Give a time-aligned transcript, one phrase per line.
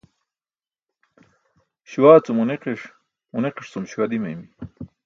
[1.89, 2.81] Śuwaa cum ġunikiṣ,
[3.33, 4.47] ġunikiṣ cum śuwa dimaymi.